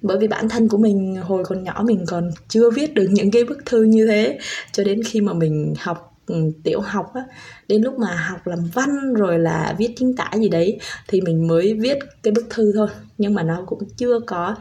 Bởi 0.03 0.19
vì 0.19 0.29
bản 0.29 0.49
thân 0.49 0.69
của 0.69 0.79
mình 0.79 1.17
hồi 1.23 1.45
còn 1.45 1.65
nhỏ 1.65 1.83
mình 1.87 2.05
còn 2.07 2.31
chưa 2.49 2.71
viết 2.71 2.95
được 2.95 3.07
những 3.11 3.31
cái 3.31 3.45
bức 3.45 3.59
thư 3.67 3.83
như 3.83 4.07
thế 4.07 4.39
cho 4.73 4.85
đến 4.85 5.03
khi 5.03 5.21
mà 5.21 5.33
mình 5.33 5.75
học 5.79 6.10
Ừ, 6.31 6.37
tiểu 6.65 6.81
học 6.81 7.15
á 7.15 7.25
đến 7.69 7.83
lúc 7.83 7.99
mà 7.99 8.15
học 8.15 8.47
làm 8.47 8.59
văn 8.75 9.15
rồi 9.15 9.39
là 9.39 9.75
viết 9.79 9.95
chính 9.97 10.17
tả 10.17 10.31
gì 10.39 10.49
đấy 10.49 10.79
thì 11.09 11.21
mình 11.21 11.49
mới 11.49 11.75
viết 11.75 11.99
cái 12.23 12.33
bức 12.33 12.47
thư 12.51 12.73
thôi. 12.75 12.89
Nhưng 13.19 13.35
mà 13.35 13.43
nó 13.43 13.63
cũng 13.67 13.79
chưa 13.97 14.21
có 14.27 14.57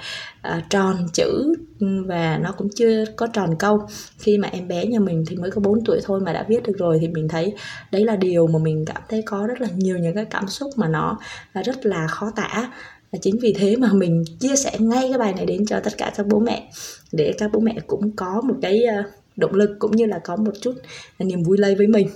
uh, 0.48 0.64
tròn 0.70 1.08
chữ 1.14 1.54
ừ, 1.80 1.88
và 2.08 2.38
nó 2.38 2.52
cũng 2.52 2.68
chưa 2.76 3.06
có 3.16 3.28
tròn 3.28 3.56
câu. 3.60 3.88
Khi 4.18 4.38
mà 4.38 4.48
em 4.48 4.68
bé 4.68 4.86
nhà 4.86 5.00
mình 5.00 5.24
thì 5.28 5.36
mới 5.36 5.52
có 5.52 5.62
4 5.62 5.84
tuổi 5.86 6.00
thôi 6.04 6.22
mà 6.22 6.34
đã 6.34 6.46
viết 6.50 6.64
được 6.64 6.78
rồi 6.78 6.98
thì 7.02 7.08
mình 7.08 7.28
thấy 7.28 7.54
đấy 7.92 8.06
là 8.06 8.16
điều 8.16 8.48
mà 8.48 8.60
mình 8.60 8.86
cảm 8.86 9.02
thấy 9.10 9.22
có 9.26 9.48
rất 9.48 9.62
là 9.62 9.68
nhiều 9.76 9.98
những 9.98 10.16
cái 10.16 10.26
cảm 10.26 10.48
xúc 10.48 10.70
mà 10.76 10.88
nó 10.88 11.20
rất 11.66 11.86
là 11.86 12.08
khó 12.08 12.32
tả. 12.36 12.72
Và 13.12 13.20
chính 13.22 13.38
vì 13.42 13.54
thế 13.54 13.76
mà 13.76 13.94
mình 13.94 14.24
chia 14.40 14.56
sẻ 14.56 14.72
ngay 14.80 15.08
cái 15.10 15.18
bài 15.18 15.34
này 15.34 15.46
đến 15.46 15.66
cho 15.66 15.80
tất 15.80 15.98
cả 15.98 16.12
các 16.16 16.28
bố 16.28 16.40
mẹ 16.40 16.70
để 17.12 17.34
các 17.38 17.52
bố 17.54 17.60
mẹ 17.60 17.76
cũng 17.88 18.12
có 18.16 18.42
một 18.42 18.56
cái 18.62 18.84
uh, 19.00 19.06
động 19.40 19.54
lực 19.54 19.76
cũng 19.80 19.96
như 19.96 20.06
là 20.06 20.20
có 20.24 20.36
một 20.36 20.52
chút 20.62 20.76
niềm 21.20 21.44
vui 21.44 21.58
lây 21.58 21.76
với 21.76 21.88
mình. 21.88 22.10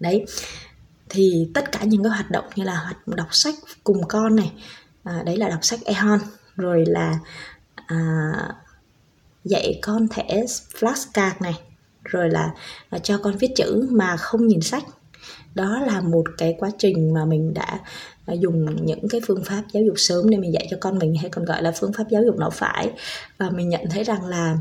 Đấy 0.00 0.24
thì 1.08 1.48
tất 1.54 1.72
cả 1.72 1.84
những 1.84 2.02
cái 2.02 2.10
hoạt 2.10 2.30
động 2.30 2.44
như 2.56 2.64
là 2.64 2.74
hoạt 2.74 3.08
đọc 3.08 3.28
sách 3.30 3.54
cùng 3.84 4.08
con 4.08 4.36
này 4.36 4.52
à, 5.04 5.22
đấy 5.26 5.36
là 5.36 5.48
đọc 5.48 5.58
sách 5.62 5.80
ehon 5.84 6.18
rồi 6.56 6.84
là 6.86 7.18
à, 7.74 7.98
dạy 9.44 9.78
con 9.82 10.08
thẻ 10.08 10.44
flashcard 10.72 11.32
này 11.40 11.54
rồi 12.04 12.30
là 12.30 12.50
là 12.90 12.98
cho 12.98 13.18
con 13.18 13.36
viết 13.36 13.52
chữ 13.56 13.88
mà 13.90 14.16
không 14.16 14.46
nhìn 14.46 14.60
sách. 14.60 14.84
Đó 15.54 15.80
là 15.86 16.00
một 16.00 16.24
cái 16.38 16.56
quá 16.58 16.70
trình 16.78 17.14
mà 17.14 17.24
mình 17.24 17.54
đã 17.54 17.80
à, 18.26 18.34
dùng 18.34 18.86
những 18.86 19.08
cái 19.08 19.20
phương 19.26 19.44
pháp 19.44 19.62
giáo 19.72 19.82
dục 19.86 19.94
sớm 19.96 20.30
để 20.30 20.38
mình 20.38 20.52
dạy 20.52 20.66
cho 20.70 20.76
con 20.80 20.98
mình 20.98 21.14
hay 21.16 21.30
còn 21.30 21.44
gọi 21.44 21.62
là 21.62 21.72
phương 21.80 21.92
pháp 21.92 22.04
giáo 22.10 22.22
dục 22.26 22.36
não 22.38 22.50
phải. 22.50 22.90
Và 23.38 23.50
mình 23.50 23.68
nhận 23.68 23.80
thấy 23.90 24.04
rằng 24.04 24.26
là 24.26 24.58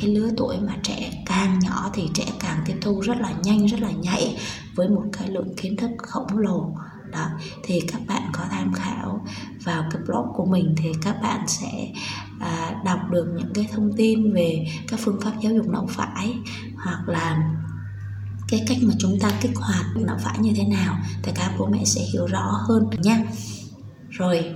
cái 0.00 0.10
lứa 0.10 0.30
tuổi 0.36 0.56
mà 0.60 0.76
trẻ 0.82 1.22
càng 1.26 1.58
nhỏ 1.58 1.90
thì 1.94 2.10
trẻ 2.14 2.24
càng 2.40 2.62
tiếp 2.66 2.76
thu 2.80 3.00
rất 3.00 3.16
là 3.20 3.32
nhanh 3.42 3.66
rất 3.66 3.80
là 3.80 3.90
nhạy 3.90 4.36
với 4.74 4.88
một 4.88 5.04
cái 5.12 5.30
lượng 5.30 5.54
kiến 5.56 5.76
thức 5.76 5.90
khổng 5.98 6.38
lồ. 6.38 6.76
Đó 7.12 7.26
thì 7.62 7.80
các 7.80 8.00
bạn 8.06 8.22
có 8.32 8.44
tham 8.50 8.72
khảo 8.72 9.24
vào 9.64 9.84
cái 9.90 10.02
blog 10.06 10.26
của 10.34 10.44
mình 10.44 10.74
thì 10.76 10.92
các 11.02 11.16
bạn 11.22 11.48
sẽ 11.48 11.92
à, 12.40 12.82
đọc 12.84 12.98
được 13.10 13.26
những 13.36 13.52
cái 13.54 13.68
thông 13.72 13.92
tin 13.96 14.32
về 14.32 14.66
các 14.88 15.00
phương 15.02 15.20
pháp 15.20 15.32
giáo 15.42 15.52
dục 15.52 15.68
não 15.68 15.86
phải 15.90 16.34
hoặc 16.84 17.08
là 17.08 17.52
cái 18.48 18.64
cách 18.68 18.78
mà 18.82 18.94
chúng 18.98 19.18
ta 19.20 19.30
kích 19.40 19.56
hoạt 19.56 19.84
não 19.96 20.16
phải 20.20 20.38
như 20.38 20.52
thế 20.56 20.64
nào 20.64 20.98
thì 21.22 21.32
các 21.34 21.52
bố 21.58 21.66
mẹ 21.66 21.84
sẽ 21.84 22.00
hiểu 22.12 22.26
rõ 22.26 22.64
hơn 22.68 22.90
nhé 23.02 23.24
rồi 24.10 24.54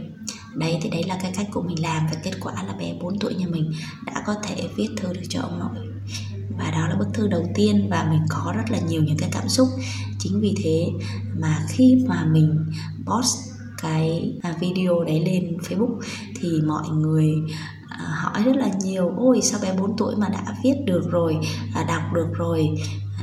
đấy 0.55 0.79
thì 0.83 0.91
đấy 0.91 1.05
là 1.09 1.19
cái 1.23 1.33
cách 1.37 1.47
của 1.53 1.63
mình 1.63 1.83
làm 1.83 2.07
và 2.07 2.17
kết 2.23 2.33
quả 2.41 2.63
là 2.67 2.73
bé 2.73 2.95
4 3.01 3.19
tuổi 3.19 3.35
nhà 3.35 3.47
mình 3.47 3.73
đã 4.07 4.23
có 4.27 4.35
thể 4.43 4.69
viết 4.77 4.89
thư 4.97 5.13
được 5.13 5.23
cho 5.29 5.41
ông 5.41 5.59
nội. 5.59 5.87
Và 6.59 6.71
đó 6.71 6.89
là 6.89 6.97
bức 6.99 7.09
thư 7.15 7.29
đầu 7.29 7.45
tiên 7.55 7.87
và 7.91 8.07
mình 8.11 8.21
có 8.29 8.53
rất 8.57 8.71
là 8.71 8.79
nhiều 8.89 9.03
những 9.03 9.17
cái 9.17 9.29
cảm 9.33 9.49
xúc. 9.49 9.69
Chính 10.19 10.41
vì 10.41 10.55
thế 10.63 10.87
mà 11.39 11.59
khi 11.69 12.05
mà 12.09 12.25
mình 12.25 12.65
post 13.07 13.39
cái 13.83 14.33
à, 14.43 14.55
video 14.61 15.05
đấy 15.05 15.21
lên 15.27 15.57
Facebook 15.69 16.01
thì 16.41 16.61
mọi 16.67 16.89
người 16.89 17.35
à, 17.89 17.99
hỏi 17.99 18.43
rất 18.43 18.57
là 18.57 18.71
nhiều 18.83 19.13
ôi 19.17 19.41
sao 19.43 19.61
bé 19.63 19.77
4 19.77 19.97
tuổi 19.97 20.17
mà 20.17 20.29
đã 20.29 20.55
viết 20.65 20.75
được 20.87 21.11
rồi 21.11 21.37
à, 21.75 21.85
đọc 21.89 22.03
được 22.15 22.29
rồi? 22.33 22.69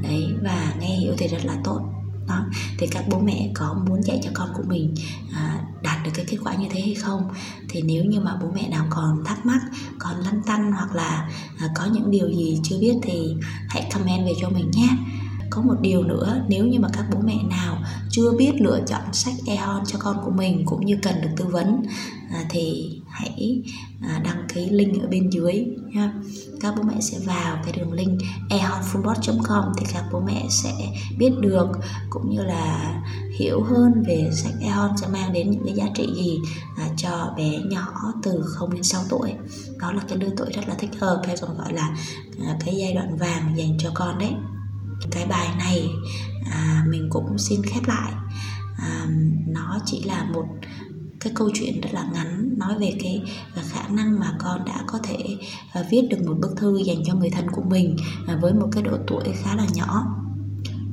Đấy 0.01 0.25
và 0.43 0.73
nghe 0.79 0.95
hiểu 0.95 1.13
thì 1.17 1.27
rất 1.27 1.45
là 1.45 1.57
tốt. 1.63 1.81
Đó 2.27 2.45
thì 2.77 2.87
các 2.87 3.05
bố 3.09 3.19
mẹ 3.19 3.51
có 3.55 3.83
muốn 3.89 4.03
dạy 4.03 4.19
cho 4.23 4.29
con 4.33 4.49
của 4.57 4.63
mình 4.67 4.95
à, 5.33 5.66
đạt 5.87 6.03
được 6.03 6.11
cái 6.13 6.25
kết 6.27 6.37
quả 6.43 6.55
như 6.55 6.67
thế 6.71 6.81
hay 6.81 6.95
không. 6.95 7.21
Thì 7.69 7.81
nếu 7.81 8.03
như 8.03 8.19
mà 8.19 8.35
bố 8.41 8.51
mẹ 8.55 8.69
nào 8.69 8.85
còn 8.89 9.23
thắc 9.25 9.45
mắc, 9.45 9.59
còn 9.99 10.15
lăn 10.19 10.41
tăn 10.45 10.71
hoặc 10.71 10.95
là 10.95 11.29
à, 11.59 11.67
có 11.75 11.85
những 11.85 12.11
điều 12.11 12.27
gì 12.29 12.59
chưa 12.63 12.77
biết 12.81 12.93
thì 13.03 13.35
hãy 13.69 13.89
comment 13.93 14.25
về 14.25 14.33
cho 14.41 14.49
mình 14.49 14.71
nhé 14.71 14.89
có 15.49 15.61
một 15.61 15.75
điều 15.81 16.03
nữa 16.03 16.41
nếu 16.47 16.65
như 16.65 16.79
mà 16.79 16.87
các 16.93 17.05
bố 17.11 17.19
mẹ 17.23 17.35
nào 17.49 17.77
chưa 18.09 18.31
biết 18.31 18.61
lựa 18.61 18.79
chọn 18.87 19.13
sách 19.13 19.35
e-hon 19.45 19.85
cho 19.85 19.99
con 20.01 20.17
của 20.25 20.31
mình 20.31 20.63
cũng 20.65 20.85
như 20.85 20.97
cần 21.01 21.21
được 21.21 21.29
tư 21.37 21.45
vấn 21.45 21.83
à, 22.31 22.45
thì 22.49 22.91
hãy 23.07 23.61
à, 24.01 24.21
đăng 24.23 24.45
ký 24.53 24.69
link 24.69 25.01
ở 25.01 25.07
bên 25.07 25.29
dưới 25.29 25.65
nha. 25.93 26.13
Các 26.61 26.73
bố 26.77 26.83
mẹ 26.83 26.93
sẽ 27.01 27.17
vào 27.25 27.57
cái 27.63 27.73
đường 27.77 27.93
link 27.93 28.21
ehonfullbot.com 28.49 29.63
thì 29.77 29.85
các 29.93 30.03
bố 30.11 30.19
mẹ 30.19 30.45
sẽ 30.49 30.71
biết 31.17 31.31
được 31.39 31.67
cũng 32.09 32.29
như 32.29 32.43
là 32.43 32.93
hiểu 33.37 33.63
hơn 33.63 34.03
về 34.07 34.29
sách 34.33 34.53
ehon 34.61 34.97
sẽ 34.97 35.07
mang 35.07 35.33
đến 35.33 35.51
những 35.51 35.65
cái 35.65 35.73
giá 35.73 35.85
trị 35.95 36.07
gì 36.15 36.39
à, 36.77 36.89
cho 36.97 37.33
bé 37.37 37.59
nhỏ 37.69 38.13
từ 38.23 38.41
0 38.45 38.73
đến 38.73 38.83
6 38.83 39.01
tuổi. 39.09 39.33
Đó 39.79 39.91
là 39.91 40.01
cái 40.07 40.17
lứa 40.17 40.29
tuổi 40.37 40.47
rất 40.53 40.67
là 40.67 40.75
thích 40.75 40.91
hợp 40.99 41.21
hay 41.25 41.35
còn 41.41 41.57
gọi 41.57 41.73
là 41.73 41.95
à, 42.47 42.57
cái 42.65 42.75
giai 42.75 42.93
đoạn 42.93 43.17
vàng 43.17 43.53
dành 43.57 43.77
cho 43.79 43.91
con 43.93 44.19
đấy 44.19 44.33
cái 45.11 45.25
bài 45.25 45.47
này. 45.57 45.89
À, 46.51 46.85
mình 46.89 47.07
cũng 47.09 47.37
xin 47.37 47.61
khép 47.63 47.87
lại. 47.87 48.13
À, 48.77 49.07
nó 49.47 49.79
chỉ 49.85 50.03
là 50.03 50.23
một 50.23 50.45
cái 51.19 51.33
câu 51.35 51.49
chuyện 51.53 51.81
rất 51.81 51.89
là 51.93 52.09
ngắn 52.13 52.53
nói 52.57 52.79
về 52.79 52.93
cái 52.99 53.21
khả 53.69 53.87
năng 53.87 54.19
mà 54.19 54.33
con 54.39 54.65
đã 54.65 54.83
có 54.87 54.99
thể 55.03 55.37
à, 55.73 55.83
viết 55.89 56.07
được 56.09 56.17
một 56.25 56.35
bức 56.41 56.57
thư 56.57 56.77
dành 56.77 57.03
cho 57.05 57.13
người 57.13 57.29
thân 57.29 57.51
của 57.51 57.61
mình 57.61 57.95
à, 58.27 58.37
với 58.41 58.53
một 58.53 58.67
cái 58.71 58.83
độ 58.83 58.97
tuổi 59.07 59.23
khá 59.43 59.55
là 59.55 59.65
nhỏ 59.73 60.05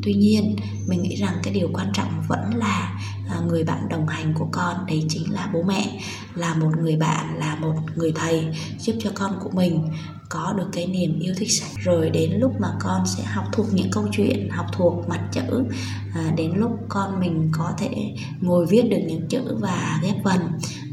tuy 0.04 0.14
nhiên 0.14 0.56
mình 0.86 1.02
nghĩ 1.02 1.16
rằng 1.16 1.34
cái 1.42 1.54
điều 1.54 1.68
quan 1.72 1.92
trọng 1.92 2.22
vẫn 2.28 2.54
là 2.54 3.00
à, 3.28 3.40
người 3.48 3.64
bạn 3.64 3.88
đồng 3.88 4.06
hành 4.06 4.34
của 4.34 4.48
con 4.52 4.86
đấy 4.86 5.04
chính 5.08 5.32
là 5.32 5.50
bố 5.54 5.62
mẹ 5.62 6.00
là 6.34 6.54
một 6.54 6.70
người 6.80 6.96
bạn 6.96 7.38
là 7.38 7.56
một 7.56 7.74
người 7.96 8.12
thầy 8.14 8.46
giúp 8.78 8.96
cho 8.98 9.10
con 9.14 9.38
của 9.40 9.50
mình 9.50 9.88
có 10.28 10.54
được 10.56 10.68
cái 10.72 10.86
niềm 10.86 11.20
yêu 11.20 11.34
thích 11.36 11.52
sách 11.52 11.70
rồi 11.78 12.10
đến 12.10 12.32
lúc 12.32 12.52
mà 12.60 12.68
con 12.80 13.06
sẽ 13.06 13.24
học 13.24 13.44
thuộc 13.52 13.66
những 13.72 13.90
câu 13.92 14.08
chuyện 14.12 14.48
học 14.50 14.66
thuộc 14.72 15.08
mặt 15.08 15.20
chữ 15.32 15.64
à, 16.14 16.32
đến 16.36 16.52
lúc 16.56 16.70
con 16.88 17.20
mình 17.20 17.48
có 17.52 17.72
thể 17.78 18.14
ngồi 18.40 18.66
viết 18.66 18.82
được 18.82 19.00
những 19.06 19.28
chữ 19.28 19.56
và 19.60 20.00
ghép 20.02 20.24
vần 20.24 20.40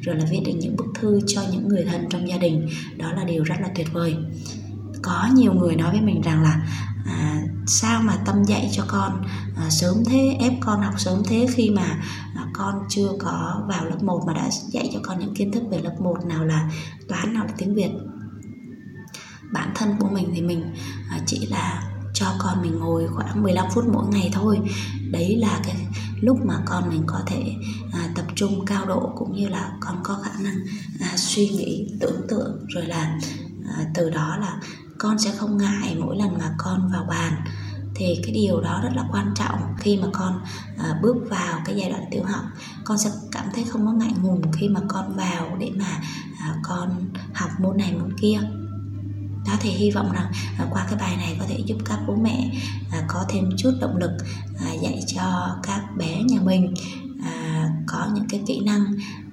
rồi 0.01 0.15
là 0.15 0.25
viết 0.31 0.39
được 0.45 0.53
những 0.55 0.75
bức 0.75 0.85
thư 0.95 1.19
cho 1.27 1.41
những 1.51 1.67
người 1.67 1.85
thân 1.91 2.05
trong 2.09 2.27
gia 2.27 2.37
đình 2.37 2.67
đó 2.97 3.11
là 3.11 3.23
điều 3.23 3.43
rất 3.43 3.55
là 3.61 3.69
tuyệt 3.75 3.87
vời. 3.93 4.15
Có 5.01 5.27
nhiều 5.35 5.53
người 5.53 5.75
nói 5.75 5.91
với 5.91 6.01
mình 6.01 6.21
rằng 6.21 6.43
là 6.43 6.67
à, 7.05 7.41
sao 7.67 8.01
mà 8.01 8.17
tâm 8.25 8.43
dạy 8.43 8.69
cho 8.73 8.83
con? 8.87 9.23
À, 9.55 9.69
sớm 9.69 10.03
thế 10.05 10.37
ép 10.39 10.53
con 10.59 10.81
học 10.81 10.93
sớm 10.97 11.23
thế 11.25 11.47
khi 11.53 11.69
mà 11.69 12.01
à, 12.35 12.47
con 12.53 12.75
chưa 12.89 13.09
có 13.19 13.63
vào 13.67 13.85
lớp 13.85 14.03
1 14.03 14.23
mà 14.27 14.33
đã 14.33 14.49
dạy 14.51 14.89
cho 14.93 14.99
con 15.03 15.19
những 15.19 15.35
kiến 15.35 15.51
thức 15.51 15.63
về 15.71 15.77
lớp 15.77 15.95
1 15.99 16.25
nào 16.25 16.45
là 16.45 16.69
toán 17.07 17.33
nào 17.33 17.45
là 17.45 17.53
tiếng 17.57 17.75
Việt. 17.75 17.91
Bản 19.53 19.71
thân 19.75 19.95
của 19.99 20.09
mình 20.09 20.31
thì 20.35 20.41
mình 20.41 20.75
à, 21.09 21.19
chỉ 21.25 21.45
là 21.45 21.83
cho 22.13 22.35
con 22.39 22.61
mình 22.61 22.79
ngồi 22.79 23.07
khoảng 23.07 23.43
15 23.43 23.65
phút 23.73 23.85
mỗi 23.93 24.05
ngày 24.07 24.29
thôi. 24.33 24.59
Đấy 25.11 25.37
là 25.37 25.59
cái 25.63 25.75
lúc 26.21 26.45
mà 26.45 26.55
con 26.65 26.89
mình 26.89 27.03
có 27.05 27.19
thể 27.25 27.55
à, 27.93 28.09
tập 28.15 28.25
trung 28.35 28.65
cao 28.65 28.85
độ 28.85 29.11
cũng 29.15 29.35
như 29.35 29.47
là 29.47 29.71
con 29.79 29.95
có 30.03 30.19
khả 30.23 30.31
năng 30.43 30.55
à, 30.99 31.17
suy 31.17 31.49
nghĩ 31.49 31.87
tưởng 31.99 32.21
tượng 32.29 32.65
rồi 32.67 32.85
là 32.85 33.19
à, 33.65 33.85
từ 33.93 34.09
đó 34.09 34.37
là 34.37 34.59
con 35.01 35.19
sẽ 35.19 35.31
không 35.31 35.57
ngại 35.57 35.95
mỗi 35.99 36.17
lần 36.17 36.37
mà 36.37 36.55
con 36.57 36.89
vào 36.93 37.05
bàn. 37.09 37.33
Thì 37.95 38.19
cái 38.23 38.33
điều 38.33 38.61
đó 38.61 38.79
rất 38.83 38.89
là 38.95 39.03
quan 39.11 39.33
trọng 39.35 39.59
khi 39.77 39.97
mà 39.97 40.07
con 40.13 40.41
à, 40.77 40.99
bước 41.01 41.15
vào 41.29 41.61
cái 41.65 41.75
giai 41.75 41.89
đoạn 41.89 42.03
tiểu 42.11 42.23
học. 42.23 42.43
Con 42.83 42.97
sẽ 42.97 43.09
cảm 43.31 43.45
thấy 43.53 43.63
không 43.63 43.85
có 43.85 43.91
ngại 43.91 44.13
ngùng 44.21 44.51
khi 44.51 44.67
mà 44.67 44.79
con 44.87 45.15
vào 45.15 45.57
để 45.59 45.71
mà 45.75 46.01
à, 46.39 46.55
con 46.63 47.09
học 47.33 47.49
môn 47.59 47.77
này 47.77 47.93
môn 47.93 48.17
kia. 48.17 48.39
Đó 49.47 49.53
thì 49.59 49.69
hy 49.69 49.91
vọng 49.91 50.11
rằng 50.13 50.31
à, 50.57 50.67
qua 50.71 50.85
cái 50.89 50.99
bài 50.99 51.17
này 51.17 51.35
có 51.39 51.45
thể 51.49 51.59
giúp 51.65 51.77
các 51.85 51.99
bố 52.07 52.15
mẹ 52.15 52.51
à, 52.91 53.03
có 53.07 53.25
thêm 53.29 53.49
chút 53.57 53.71
động 53.81 53.97
lực 53.97 54.11
à, 54.59 54.71
dạy 54.73 54.99
cho 55.07 55.55
các 55.63 55.81
bé 55.97 56.23
nhà 56.23 56.39
mình 56.43 56.73
à, 57.23 57.69
có 57.87 58.07
những 58.13 58.25
cái 58.29 58.41
kỹ 58.47 58.59
năng 58.65 58.83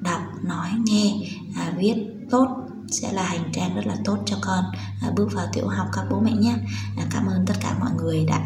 đọc 0.00 0.22
nói 0.44 0.70
nghe 0.84 1.12
à, 1.56 1.72
viết 1.76 1.94
tốt 2.30 2.67
sẽ 2.90 3.12
là 3.12 3.23
hành 3.23 3.52
trang 3.52 3.75
rất 3.75 3.87
là 3.87 3.97
tốt 4.04 4.18
cho 4.26 4.37
con. 4.40 4.64
À, 5.02 5.11
bước 5.16 5.28
vào 5.33 5.47
tiểu 5.52 5.68
học 5.68 5.87
các 5.92 6.04
bố 6.11 6.21
mẹ 6.21 6.33
nhé. 6.33 6.54
À, 6.97 7.04
cảm 7.11 7.26
ơn 7.26 7.47
tất 7.47 7.54
cả 7.61 7.76
mọi 7.80 7.90
người 7.97 8.25
đã 8.25 8.45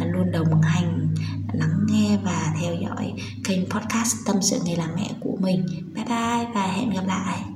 à, 0.00 0.04
luôn 0.04 0.32
đồng 0.32 0.62
hành 0.62 1.14
lắng 1.52 1.86
nghe 1.86 2.18
và 2.24 2.54
theo 2.60 2.74
dõi 2.74 3.12
kênh 3.44 3.70
podcast 3.70 4.16
tâm 4.26 4.36
sự 4.42 4.60
nghề 4.64 4.76
làm 4.76 4.90
mẹ 4.96 5.10
của 5.20 5.36
mình. 5.40 5.66
Bye 5.94 6.04
bye 6.04 6.46
và 6.54 6.66
hẹn 6.66 6.90
gặp 6.90 7.06
lại. 7.06 7.49